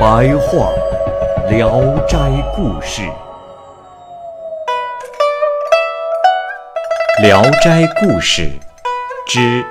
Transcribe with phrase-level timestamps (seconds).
[0.00, 0.72] 白话
[1.50, 2.16] 《聊斋
[2.56, 3.02] 故事》。
[7.22, 8.50] 《聊斋故事》
[9.26, 9.62] 之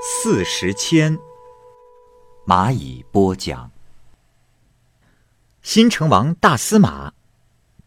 [0.00, 1.18] 四十千，
[2.46, 3.72] 蚂蚁播讲。
[5.62, 7.12] 新城王大司马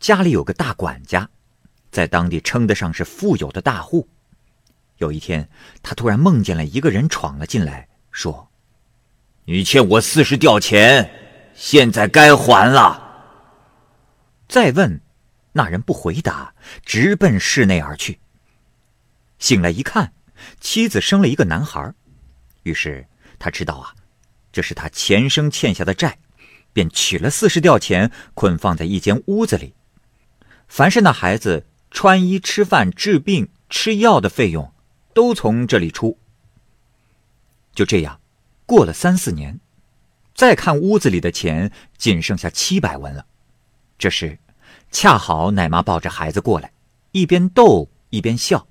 [0.02, 1.30] 家里有个大管家，
[1.92, 4.06] 在当地称得上是富有的大户。
[4.98, 5.48] 有一天，
[5.82, 8.50] 他突然梦见了一个人闯了进来，说
[9.50, 11.10] ：“你欠我四十吊钱，
[11.56, 13.04] 现在该还了。”
[14.48, 15.02] 再问。
[15.54, 16.54] 那人不回答，
[16.86, 18.20] 直奔室内而去。
[19.40, 20.14] 醒来一看，
[20.60, 21.92] 妻子生了一个男孩，
[22.62, 23.08] 于是
[23.40, 23.96] 他知道啊，
[24.52, 26.20] 这是他前生欠下的债，
[26.74, 29.74] 便取了四十吊钱，捆放在一间屋子里。
[30.68, 34.72] 凡是那孩子穿衣、吃饭、治病、吃药的费用，
[35.16, 36.20] 都从这里出。
[37.74, 38.20] 就这样，
[38.68, 39.60] 过了三四年，
[40.36, 43.26] 再看屋子里的钱，仅剩下七百文了。
[43.98, 44.38] 这时。
[44.90, 46.72] 恰好奶妈抱着孩子过来，
[47.12, 48.66] 一边逗一边笑。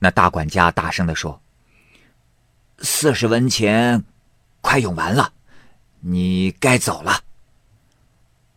[0.00, 1.40] 那大管家大声的说
[2.82, 4.04] ：“四十文钱，
[4.60, 5.32] 快用完了，
[6.00, 7.22] 你该走了。”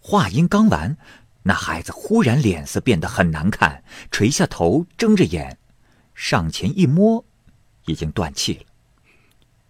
[0.02, 0.98] 话音刚完，
[1.44, 5.60] 那孩子忽然脸色变得很难看，垂下头，睁着眼，
[6.16, 7.24] 上前一摸，
[7.86, 8.66] 已经断气了。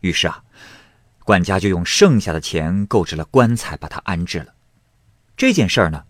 [0.02, 0.44] 于是啊，
[1.23, 4.54] 管家就用剩下的钱购置了棺材，把他安置了。
[5.36, 6.04] 这件事儿呢？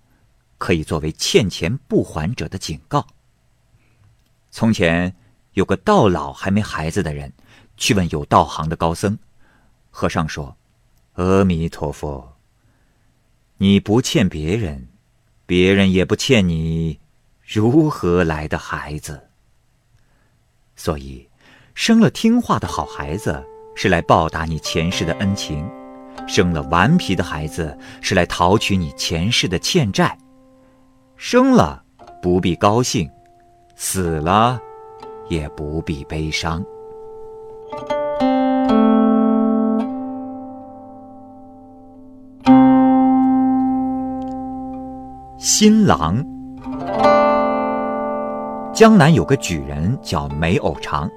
[0.59, 3.05] 可以作为欠钱不还者的警告。
[4.49, 5.15] 从前
[5.53, 7.31] 有个到老还没孩子的人，
[7.77, 9.15] 去问有道行的高僧。
[9.91, 10.57] 和尚说
[11.13, 12.37] ：“阿弥陀佛，
[13.57, 14.87] 你不欠别人，
[15.45, 16.99] 别人也不欠你，
[17.45, 19.29] 如何来的孩子？
[20.75, 21.29] 所以，
[21.75, 23.45] 生了听话的好孩子
[23.79, 25.63] 是来报答你前世的恩情，
[26.27, 30.17] 生了顽皮的孩子是来讨取你前世的欠债。”
[31.15, 31.83] 生了
[32.19, 33.07] 不必高兴，
[33.75, 34.59] 死了
[35.29, 36.65] 也不必悲伤。
[45.37, 46.25] 新郎，
[48.73, 51.07] 江南有个举人叫梅藕长，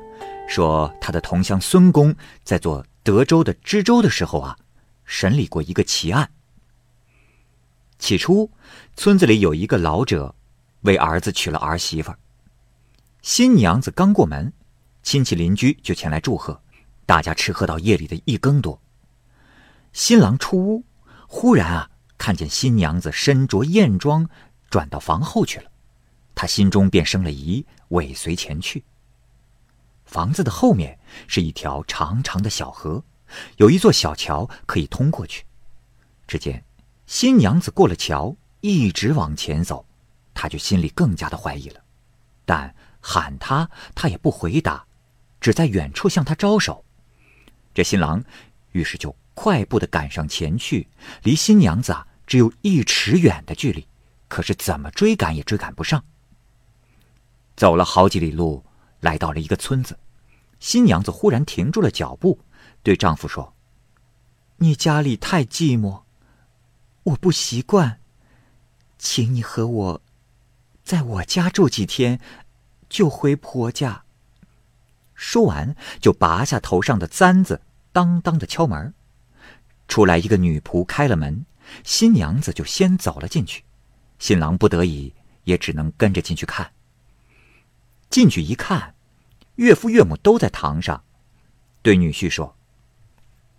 [0.50, 2.12] 说他的同乡孙公
[2.43, 4.59] 在做德州的知州的时候啊，
[5.05, 6.28] 审理过一个奇案。
[8.00, 8.50] 起初，
[8.97, 10.34] 村子里有一个老者，
[10.81, 12.12] 为儿子娶了儿媳妇。
[13.22, 14.53] 新娘子刚过门，
[15.05, 16.61] 亲戚邻居就前来祝贺，
[17.06, 18.82] 大家吃喝到夜里的一更多。
[19.93, 20.84] 新郎出屋，
[21.28, 24.28] 忽然啊，看见新娘子身着艳妆，
[24.69, 25.71] 转到房后去了，
[26.34, 28.82] 他心中便生了疑，尾随前去。
[30.10, 30.98] 房子的后面
[31.28, 33.04] 是一条长长的小河，
[33.59, 35.44] 有一座小桥可以通过去。
[36.26, 36.65] 只见。
[37.06, 39.84] 新娘子过了桥，一直往前走，
[40.32, 41.81] 他就心里更加的怀疑了。
[42.44, 44.84] 但喊他，他也不回答，
[45.41, 46.84] 只在远处向他招手。
[47.75, 48.22] 这新郎
[48.72, 50.88] 于是就快步的赶上前去，
[51.22, 53.87] 离新娘子啊只有一尺远的距离，
[54.28, 56.04] 可是怎么追赶也追赶不上。
[57.56, 58.65] 走了好几里路，
[59.00, 59.99] 来到了一个村子，
[60.59, 62.38] 新娘子忽然停住了脚步，
[62.83, 63.55] 对丈夫说
[64.59, 66.03] ：“你家里太寂寞。”
[67.05, 67.99] 我不习惯，
[68.99, 70.03] 请你和我
[70.84, 72.20] 在我家住几天，
[72.91, 74.05] 就回婆家。
[75.14, 77.62] 说完，就拔下头上的簪子，
[77.93, 78.93] 当当的敲门。
[79.88, 81.44] 出来一个女仆开了门，
[81.85, 83.64] 新娘子就先走了进去。
[84.19, 85.12] 新郎不得已，
[85.44, 86.70] 也只能跟着进去看。
[88.11, 88.95] 进去一看，
[89.55, 91.03] 岳父岳母都在堂上，
[91.81, 92.55] 对女婿说：“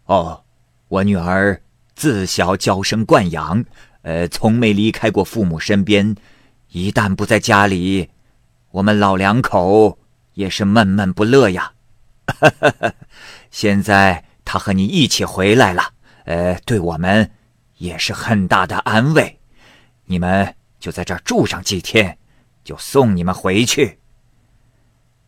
[0.06, 0.44] 哦，
[0.90, 1.60] 我女儿。”
[1.94, 3.64] 自小娇生惯养，
[4.02, 6.16] 呃，从没离开过父母身边。
[6.70, 8.10] 一旦不在家里，
[8.72, 10.00] 我们老两口
[10.34, 11.74] 也是闷闷不乐呀。
[13.52, 15.94] 现在他和你一起回来了，
[16.24, 17.30] 呃，对我们
[17.78, 19.40] 也是很大的安慰。
[20.06, 22.18] 你们就在这儿住上几天，
[22.64, 24.00] 就送你们回去。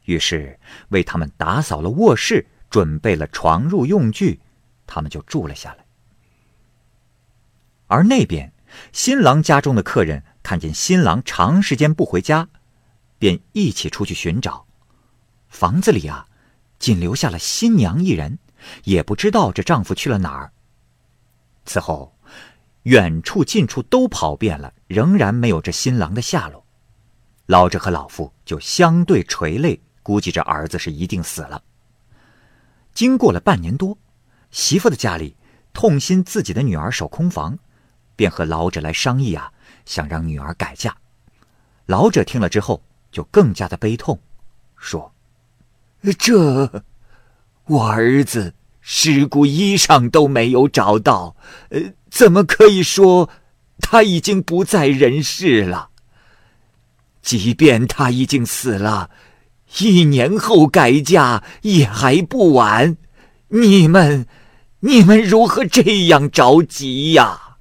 [0.06, 0.60] 于是
[0.90, 4.40] 为他们打扫了卧室，准备了床褥用具，
[4.86, 5.86] 他们就住了下来。
[7.88, 8.52] 而那边，
[8.92, 12.50] 新郎家中的客人看见新郎长时间不回家，
[13.20, 14.66] 便一起出去寻找。
[15.48, 16.28] 房子里啊，
[16.80, 18.40] 仅留下了新娘一人，
[18.86, 20.52] 也不知道这丈夫去了哪儿。
[21.66, 22.18] 此后，
[22.84, 26.66] 远处近处都跑遍了，仍然没有这新郎的下落。
[27.46, 31.64] 老者和老妇就相对垂泪，估计这儿子是一定死了。
[32.94, 33.98] 经过了半年多，
[34.52, 35.36] 媳妇的家里
[35.74, 37.58] 痛心自己的女儿守空房。
[38.16, 39.52] 便和老者来商议啊，
[39.86, 40.96] 想让女儿改嫁。
[41.88, 44.20] 老者听了之后，就更加的悲痛，
[44.78, 45.12] 说
[46.20, 46.84] ：“这，
[47.66, 51.36] 我儿子尸骨衣裳都没有找到，
[51.70, 53.32] 呃，怎么可以说
[53.80, 55.90] 他已经不在人世了？
[57.24, 59.10] 即便他已经死了，
[59.80, 62.98] 一年后改嫁也还不晚。
[63.50, 64.28] 你们，
[64.82, 67.58] 你们如何这样着急呀？”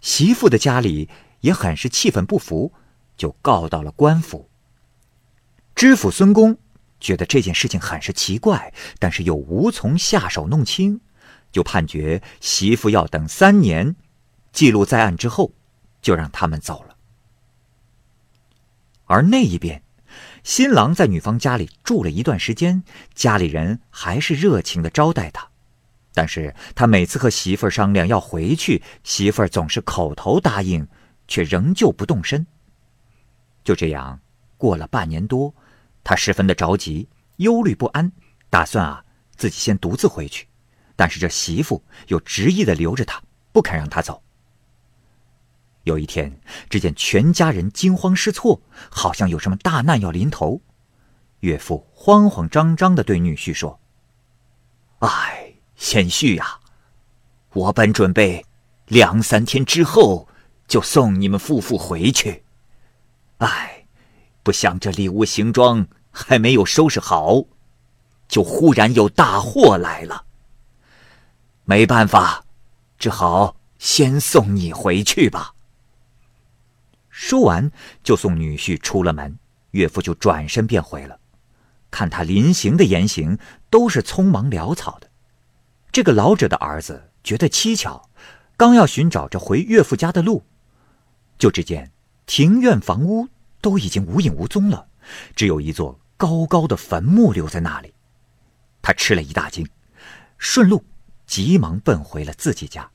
[0.00, 1.08] 媳妇的家里
[1.40, 2.72] 也很是气愤不服，
[3.16, 4.48] 就告到了官府。
[5.74, 6.56] 知府孙公
[7.00, 11.00] 觉得这件事情很是奇怪，但是又无从下手弄清，
[11.52, 13.96] 就判决媳妇要等三年，
[14.52, 15.52] 记录在案之后，
[16.00, 16.96] 就让他们走了。
[19.06, 19.82] 而那一边，
[20.44, 25.48] 新郎在女方家里住了一段时间，家里人还是热情的招待他。
[26.12, 30.86] 但是他每次和媳妇儿商量要回去，媳妇儿总是口头答应，
[31.26, 32.46] 却仍旧不动身。
[33.64, 34.20] 就这样
[34.58, 35.52] 过了半年多，
[36.04, 37.08] 他十分的着急，
[37.38, 38.12] 忧虑不安，
[38.50, 39.02] 打算啊
[39.34, 40.46] 自己先独自回去。
[40.94, 43.20] 但是这媳妇又执意的留着他，
[43.50, 44.22] 不肯让他走。
[45.84, 46.38] 有一天，
[46.68, 48.60] 只见全家人惊慌失措，
[48.90, 50.60] 好像有什么大难要临头。
[51.40, 53.80] 岳父慌慌张张的对女婿说
[55.00, 55.40] ：“哎。”
[55.76, 56.60] 贤婿呀，
[57.52, 58.46] 我本准备
[58.86, 60.28] 两三天之后
[60.68, 62.44] 就送你们夫妇回去，
[63.38, 63.84] 哎，
[64.44, 67.42] 不想这礼物行装还没有收拾好，
[68.28, 70.24] 就忽然有大祸来了。
[71.64, 72.44] 没办法，
[72.96, 75.54] 只好先送你回去吧。
[77.16, 77.70] 说完，
[78.02, 79.38] 就送女婿出了门，
[79.70, 81.20] 岳父就转身便回了。
[81.88, 83.38] 看他临行的言行，
[83.70, 85.08] 都是匆忙潦草的。
[85.92, 88.10] 这个老者的儿子觉得蹊跷，
[88.56, 90.44] 刚要寻找着回岳父家的路，
[91.38, 91.92] 就只见
[92.26, 93.28] 庭院房屋
[93.60, 94.88] 都已经无影无踪了，
[95.36, 97.94] 只有一座高高的坟墓留在那里。
[98.82, 99.64] 他吃了一大惊，
[100.36, 100.84] 顺路
[101.28, 102.90] 急忙奔回了自己家。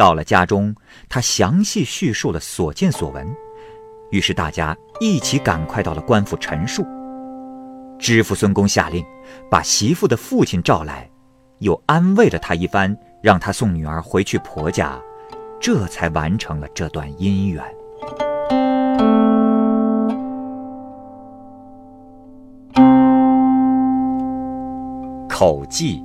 [0.00, 0.74] 到了家中，
[1.10, 3.28] 他详细叙述了所见所闻，
[4.10, 6.86] 于是大家一起赶快到了官府陈述。
[7.98, 9.04] 知府孙公下令，
[9.50, 11.06] 把媳妇的父亲召来。
[11.58, 14.98] 又安慰了他一番，让他送女儿回去婆家，
[15.60, 17.62] 这才完成了这段姻缘。
[25.28, 26.02] 口技。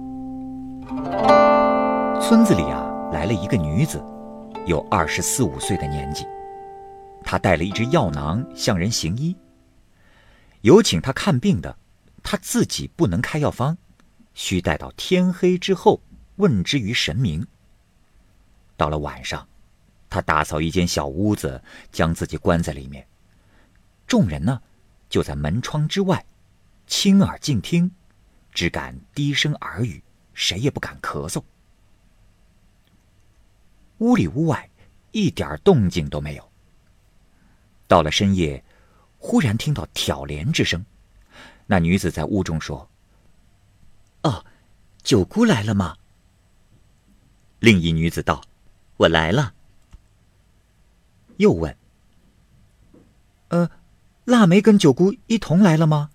[2.20, 4.04] 村子里啊，来了一个女子，
[4.66, 6.26] 有二十四五岁的年纪，
[7.24, 9.36] 她带了一只药囊向人行医。
[10.62, 11.78] 有请她看病的，
[12.24, 13.78] 她自己不能开药方。
[14.34, 16.02] 需待到天黑之后
[16.36, 17.48] 问之于神明。
[18.76, 19.48] 到了晚上，
[20.10, 23.08] 他打扫一间小屋子，将自己关在里面。
[24.06, 24.62] 众人呢，
[25.08, 26.26] 就在门窗之外，
[26.86, 27.90] 亲耳静听，
[28.52, 31.42] 只敢低声耳语，谁也不敢咳嗽。
[34.00, 34.70] 屋里屋外
[35.12, 36.52] 一点动静都没有。
[37.88, 38.64] 到了深夜，
[39.18, 40.84] 忽然听到挑帘之声，
[41.66, 42.90] 那女子在屋中说。
[44.24, 44.46] 哦，
[45.04, 45.96] 九姑来了吗？
[47.60, 48.42] 另一女子道
[48.98, 49.54] ：“我来了。”
[51.38, 51.78] 又问
[53.50, 53.70] ：“呃，
[54.26, 56.10] 腊梅跟九姑一同来了吗？”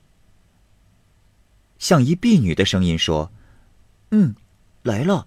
[1.78, 3.32] 像一婢女的声音说
[4.10, 4.34] ：“嗯，
[4.82, 5.26] 来了。”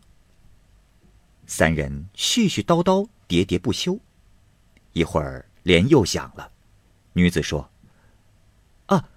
[1.55, 3.99] 三人絮絮叨叨，喋喋不休。
[4.93, 6.51] 一会儿帘又响了，
[7.13, 7.69] 女子说
[8.87, 9.07] ：“啊，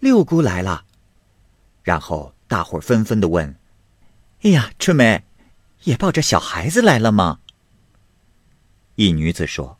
[0.00, 0.84] 六姑来了。”
[1.84, 2.34] 然后。
[2.46, 3.58] 大伙纷纷的问
[4.42, 5.24] ：“哎呀，春梅，
[5.84, 7.40] 也抱着小孩子来了吗？”
[8.96, 9.78] 一女子说：“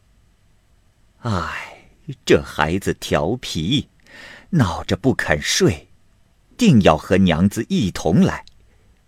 [1.21, 1.91] 哎，
[2.25, 3.89] 这孩子调皮，
[4.51, 5.89] 闹着不肯睡，
[6.57, 8.45] 定要和娘子一同来，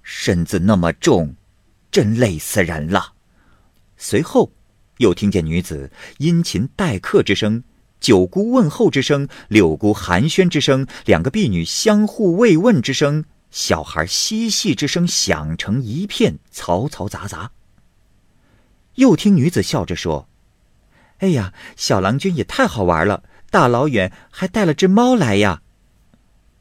[0.03, 1.35] 身子那么重，
[1.97, 3.15] 真累死人了。”
[3.97, 4.53] 随后，
[4.99, 7.65] 又听见女子殷勤待客之声，
[8.01, 17.51] 九姑问候之声，六姑寒暄之声，两个婢女相互慰问之声，小孩嬉戏之声响成一片，嘈嘈杂杂。
[18.97, 20.29] 又听女子笑着说
[21.21, 25.63] ：“哎呀，小郎君也太好玩了，大老远还带了只猫来呀。”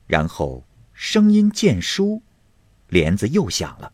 [0.08, 2.22] 然后声音渐疏，
[2.88, 3.92] 帘子又响了，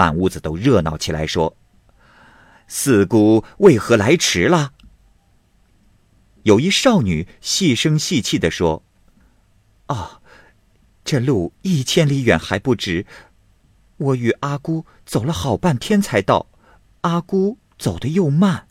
[0.00, 1.54] 满屋子都热闹起来，说
[2.66, 4.72] ：“四姑为何来迟了？”
[6.44, 8.82] 有一少女细声细气地说
[9.88, 10.22] ：“哦，
[11.04, 13.04] 这路一千里远还不止，
[13.98, 16.46] 我与阿姑走了好半天才到，
[17.02, 18.68] 阿姑走得又慢。”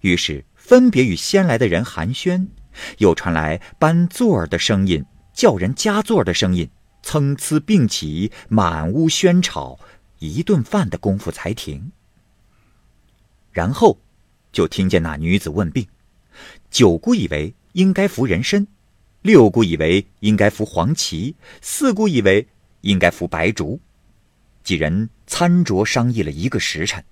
[0.00, 2.48] 于是分别与先来的人寒暄，
[2.96, 5.04] 又传来搬座儿的声音、
[5.34, 6.70] 叫人加座儿的声音，
[7.02, 9.78] 参差并起，满屋喧吵，
[10.20, 11.90] 一顿饭的功夫才停。
[13.50, 13.98] 然后，
[14.52, 15.84] 就听见那女子问病。
[16.70, 18.64] 九姑以为应该服人参，
[19.22, 22.46] 六姑以为应该服黄芪，四姑以为
[22.82, 23.80] 应该服白术。
[24.62, 27.02] 几人餐酌商议了一个时辰，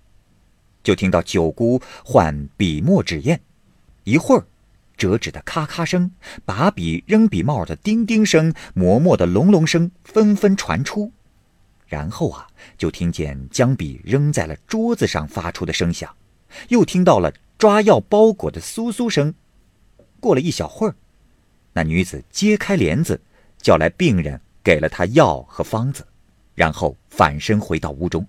[0.85, 3.41] 就听到九姑唤笔墨纸砚，
[4.05, 4.47] 一会儿，
[4.97, 6.11] 折纸的咔咔声，
[6.45, 11.11] 把笔扔笔帽的叮叮声，磨墨的隆隆声纷纷传出，
[11.89, 16.15] 然后啊，就听见将笔扔在了桌子上发出的声响，
[16.69, 19.35] 又听到了抓药包裹的簌簌声。
[20.21, 20.95] 过了一小会儿，
[21.73, 23.19] 那女子揭开帘子，
[23.57, 26.07] 叫来病人，给了他药和方子，
[26.55, 28.27] 然后反身回到屋中，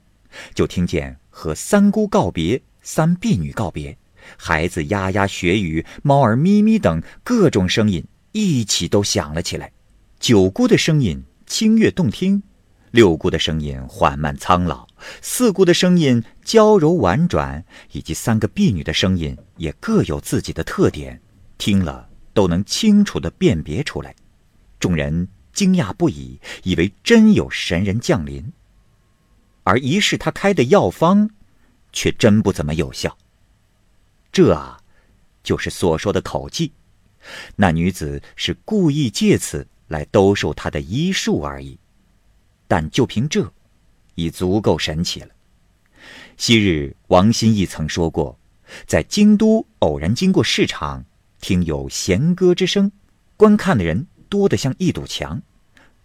[0.54, 3.98] 就听见和三姑告别、三婢女告别、
[4.38, 9.72] 孩子呀呀学语、猫儿咪咪等各种声音一起都响了起来。
[10.20, 12.44] 九姑的声音清悦动听，
[12.92, 14.88] 六姑的声音缓慢苍老，
[15.22, 21.22] 四姑的声音娇柔婉转，以及三个婢女的声音也各有自己的特点。
[21.58, 24.16] 听了都能清楚的辨别出来，
[24.80, 28.52] 众人惊讶不已，以为真有神人降临。
[29.64, 31.30] 而一试他开的药方，
[31.92, 33.16] 却真不怎么有效。
[34.32, 34.80] 这啊，
[35.44, 36.72] 就是所说的口技。
[37.58, 41.78] 那女子是故意借此来兜售她的医术而已，
[42.70, 43.52] 但就凭这，
[44.14, 45.30] 已足够神奇了。
[46.38, 48.38] 昔日王心义曾说过，
[48.86, 51.04] 在京都偶然经过市场。
[51.42, 52.92] 听有弦歌之声，
[53.38, 55.42] 观看的人多得像一堵墙。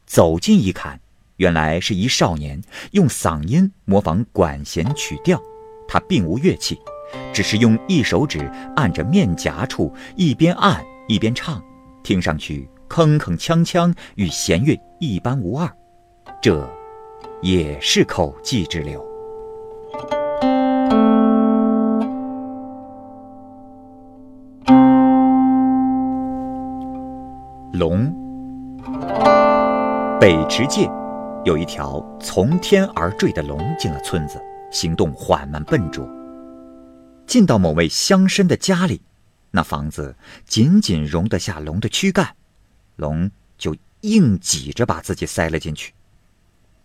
[0.06, 0.99] 走近一看，
[1.37, 5.38] 原来是一少年用嗓音模仿管弦曲调。
[5.87, 6.78] 他并无乐器，
[7.35, 11.62] 只是用一手指按着面颊处，一边按一边唱，
[12.02, 15.71] 听上去铿铿锵锵，与弦乐一般无二。
[16.45, 16.69] 这，
[17.41, 19.03] 也是口技之流。
[27.73, 28.15] 龙，
[30.21, 30.87] 北池界
[31.47, 34.39] 有一条从天而坠的龙进了村子，
[34.71, 36.07] 行动缓慢笨拙。
[37.27, 39.01] 进到某位乡绅的家里，
[39.51, 42.37] 那房子仅仅容得下龙的躯干，
[42.97, 45.95] 龙就硬挤着把自己塞了进去。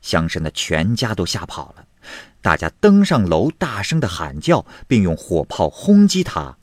[0.02, 1.86] 乡绅的全家都吓跑了，
[2.42, 6.58] 大家登上楼，大声的喊叫，并用火炮轰击他，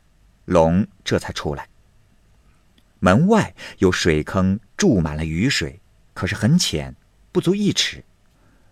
[0.47, 1.69] 龙这才出来。
[2.99, 5.81] 门外有水坑，注满了雨水，
[6.15, 6.97] 可是很浅，
[7.31, 8.03] 不足一尺。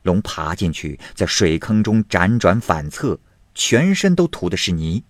[0.02, 3.18] 龙爬进去，在水坑中辗转反侧，
[3.54, 5.04] 全身都涂的是泥。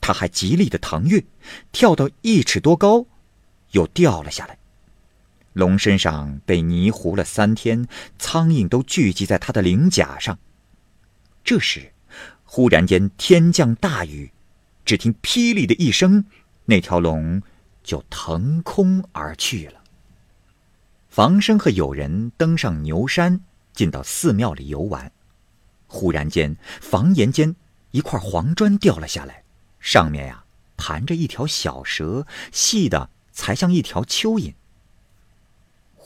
[0.00, 1.24] 他还极力的腾跃，
[1.70, 3.06] 跳到一尺多高，
[3.70, 4.58] 又掉了下来。
[5.52, 7.86] 龙身上被泥糊了三天，
[8.18, 10.38] 苍蝇都聚集在他的鳞甲上。
[11.44, 11.92] 这时，
[12.44, 14.32] 忽然间天降大雨，
[14.84, 16.24] 只听霹雳的一声，
[16.66, 17.42] 那条龙。
[17.84, 19.82] 就腾空而去了。
[21.08, 23.40] 房生和友人登上牛山，
[23.72, 25.10] 进到寺庙里游玩。
[25.88, 27.56] 忽然间，房檐间
[27.90, 29.42] 一块黄砖掉了下来，
[29.80, 30.44] 上面呀
[30.76, 34.54] 盘着一条小蛇，细的才像一条蚯蚓。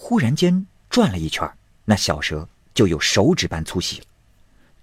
[0.08, 1.50] 忽然间转了一圈，
[1.84, 4.04] 那小蛇就有手指般粗细了；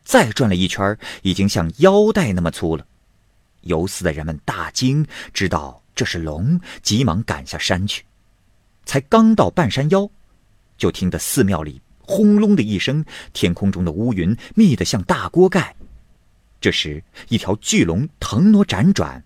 [0.04, 2.86] 再转了一圈，已经像腰带那么粗了。
[3.62, 5.82] 游寺的人们大惊，知道。
[5.96, 8.04] 这是龙，急忙赶下山去。
[8.84, 10.10] 才刚到半山腰，
[10.78, 15.74] 就听得寺庙里轰隆的一声，天空中的乌云密得像大锅盖。
[16.60, 19.24] 这时，一条巨龙腾挪辗转，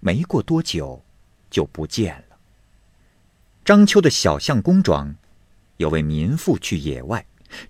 [0.00, 1.02] 没过多久，
[1.48, 2.36] 就不见了。
[3.64, 5.14] 章丘的小相公庄，
[5.80, 7.24] 有位民妇去野外，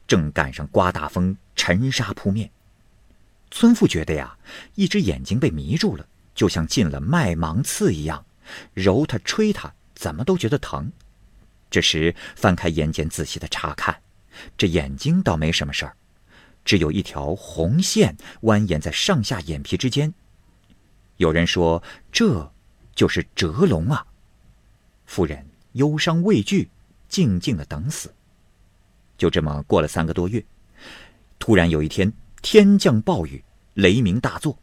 [0.05, 2.51] 正赶上刮大风，尘沙扑面。
[3.53, 4.37] 村妇觉得呀，
[4.75, 8.27] 一只眼睛被迷住了，就像进了麦芒刺一样。
[8.75, 10.91] 揉它、吹它，怎么都觉得疼。
[11.71, 14.03] 这时翻开眼睑，仔细的查看，
[14.59, 15.95] 这眼睛倒没什么事儿，
[16.65, 20.13] 只有一条红线蜿蜒在上下眼皮之间。
[21.19, 22.53] 有人说这
[22.93, 24.05] 就是蛰龙啊。
[25.07, 26.69] 夫人忧伤畏惧，
[27.11, 28.11] 静静的等死。
[29.19, 30.43] 就这么过了三个多月，
[31.39, 34.59] 突然有一天，天降暴雨，雷鸣大作，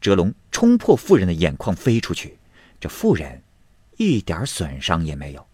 [0.00, 2.38] 蛰龙冲破妇人的眼眶飞出去，
[2.78, 3.42] 这妇人
[3.96, 5.44] 一点损伤也没有。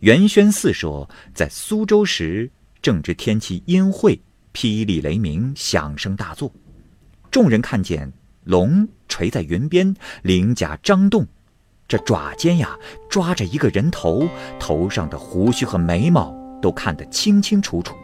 [0.00, 4.18] 元宣寺说，在苏州时正值天气阴晦，
[4.52, 6.50] 霹雳雷鸣，响声大作。
[7.30, 8.12] 众人看见
[8.44, 11.26] 龙垂在云边，鳞甲张动，
[11.86, 12.76] 这爪尖呀
[13.08, 14.26] 抓着一个人头，
[14.58, 17.94] 头上的胡须和眉毛都看得清清楚楚。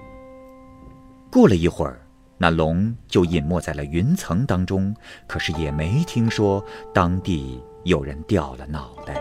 [1.32, 2.00] 过了一会儿，
[2.36, 4.94] 那龙就隐没在了云层当中，
[5.26, 9.14] 可是也没听说当地有人掉了脑袋。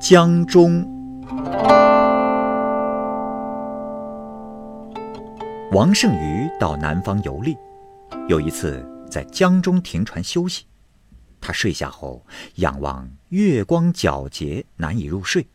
[0.00, 0.84] 江中，
[5.72, 7.56] 王胜瑜到南方游历，
[8.28, 10.64] 有一次在江中停船休息，
[11.40, 15.46] 他睡下后仰望月光皎洁，难以入睡，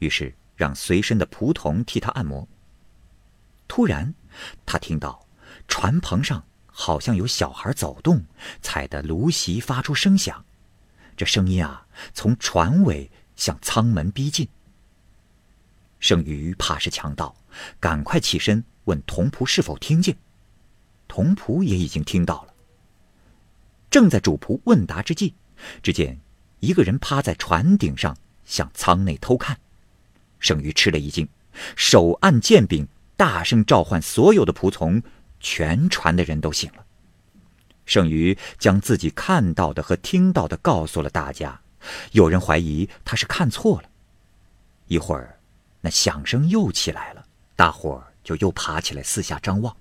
[0.00, 2.46] 于是让随身的仆童替他按摩。
[3.68, 4.12] 突然，
[4.66, 5.24] 他听到
[5.68, 8.20] 船棚上好像有小孩走动，
[8.60, 10.44] 踩的芦席发出声响，
[11.16, 13.10] 这声音啊，从船尾。
[13.36, 14.46] 向舱门逼近。
[15.98, 17.34] 剩余怕是强盗，
[17.78, 20.16] 赶快起身问童仆是否听见。
[21.06, 22.54] 童仆也已经听到了。
[23.88, 25.34] 正在主仆问答之际，
[25.80, 26.18] 只见
[26.58, 29.56] 一个人趴在船顶上向舱内偷看。
[30.40, 31.28] 剩余吃了一惊，
[31.76, 35.00] 手按剑柄，大声召唤所有的仆从，
[35.38, 36.84] 全船的人都醒了。
[37.86, 41.60] 剩余将自己看到的和听到的告诉了大家。
[42.12, 43.88] 有人怀疑他是看错了。
[44.86, 45.38] 一会儿，
[45.80, 47.24] 那响声又起来了，
[47.56, 49.76] 大伙儿就又爬起来四下张望，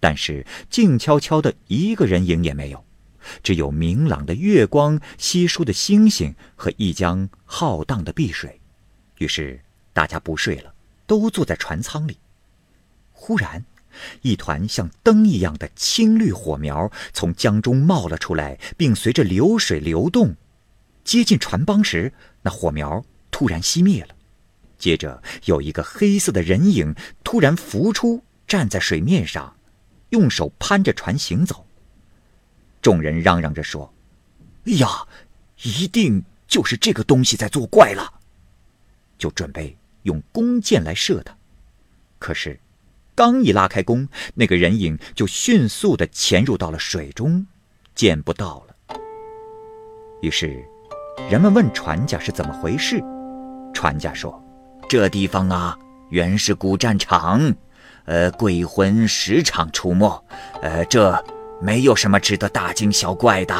[0.00, 2.84] 但是静悄悄的，一个人影也没有，
[3.44, 8.60] 只有明朗的月光、稀疏的星星和一江浩荡的碧水。
[9.18, 9.60] 于是
[9.92, 10.74] 大家不睡了，
[11.06, 12.18] 都坐在船舱里。
[13.12, 13.64] 忽然，
[14.22, 20.34] 一团像灯一样的青绿火苗从江中冒了出来，并随着流水流动。
[21.04, 24.15] 接近船帮时，那火苗突然熄灭了。
[24.78, 29.56] 接着，有一个黑色的人影突然浮出，站在水面上，
[30.10, 31.66] 用手攀着船行走。
[32.80, 33.92] 众人嚷嚷着说
[34.66, 35.06] ：“哎呀，
[35.62, 38.20] 一定就是这个东西在作怪了！”
[39.18, 41.36] 就准备用弓箭来射他。
[42.18, 42.60] 可是，
[43.14, 47.46] 刚一拉开弓，那个人影就迅速的潜入到了水中，
[47.94, 48.98] 见不到了。
[50.22, 50.64] 于是。
[51.30, 53.02] 人们问船家是怎么回事，
[53.72, 54.38] 船家说
[54.88, 55.76] ：“这地方啊，
[56.10, 57.52] 原是古战场，
[58.04, 60.24] 呃，鬼魂时常出没，
[60.62, 61.24] 呃，这
[61.60, 63.54] 没有什么值得大惊小怪的。”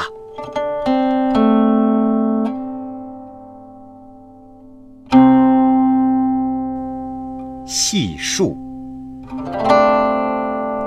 [7.67, 8.57] 戏术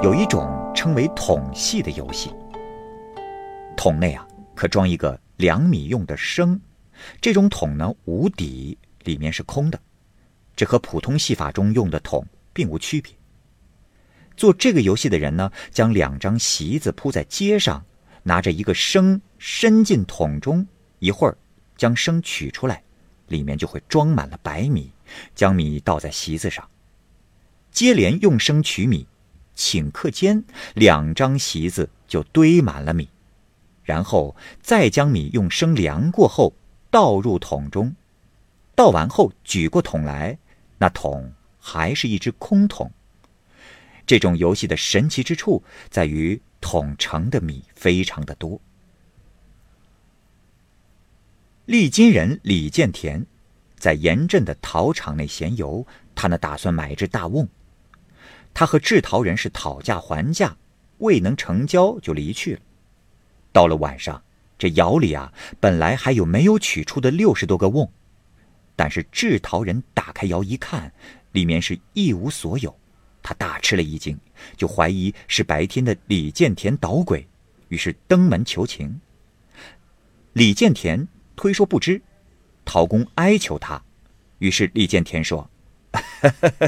[0.02, 2.34] 有一种称为桶戏的游戏，
[3.76, 4.26] 桶内啊
[4.56, 6.58] 可装一个两米用的升。
[7.20, 9.80] 这种桶呢无底，里面是空的，
[10.60, 13.14] 这和普通戏法中用的桶并无区别。
[14.36, 17.86] 做这个游戏的人呢，将两张席子铺在街上，
[18.24, 20.68] 拿着一个笙伸进桶中，
[21.00, 21.38] 一会儿
[21.78, 22.84] 将笙取出来，
[23.28, 24.92] 里面就会装满了白米，
[25.34, 26.68] 将米倒在席子上，
[27.72, 29.08] 接连用笙取米，
[29.56, 30.44] 顷刻间
[30.74, 33.08] 两张席子就堆满了米，
[33.82, 36.54] 然后再将米用笙量过后。
[36.92, 37.96] 倒入桶中，
[38.76, 40.38] 倒完后举过桶来，
[40.80, 42.92] 那桶还是一只空桶。
[44.08, 48.60] 这种游戏的神奇之处在于桶盛的米非常的多。
[51.66, 53.24] 利津人李建田
[53.78, 57.48] 在盐镇的陶厂内闲游，他呢打算买一只大瓮。
[58.54, 60.58] 他和制陶人是讨价还价，
[60.98, 62.62] 未能成交就离去了。
[63.52, 64.24] 到了晚上。
[64.58, 67.90] 这窑里啊，本来还有没有取出的六十多个瓮，
[68.80, 70.90] 但是制陶人打开窑一看，
[71.34, 72.74] 里面是一无所有，
[73.22, 74.18] 他大吃了一惊，
[74.56, 77.28] 就怀疑是白天的李建田捣鬼，
[77.68, 78.98] 于是登门求情。
[80.32, 82.02] 李建田推说不知，
[82.64, 83.84] 陶工哀求他，
[84.38, 85.50] 于是李建田说：“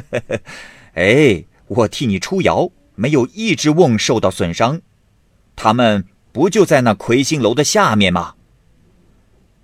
[0.95, 4.82] 哎，我替你出窑，没有一只瓮受到损伤，
[5.56, 8.36] 他们不就在那魁星楼的下面吗？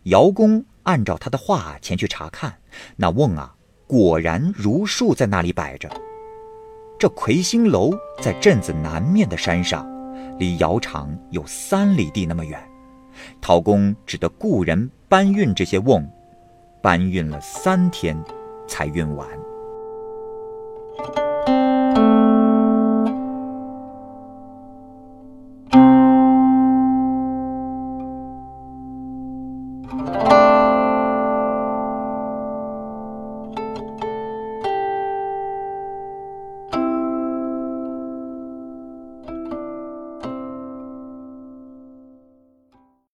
[0.03, 2.54] 窑工按照他的话前去查看，
[2.95, 3.54] 那瓮啊，
[3.86, 5.89] 果然如数在那里摆着。
[6.97, 9.86] 这魁星楼在镇子南面的山上，
[10.39, 12.58] 离窑厂有三里地那么远。
[13.41, 16.10] 陶公只得雇人搬运这些瓮，
[16.82, 18.17] 搬运了三天，
[18.65, 19.28] 才运完。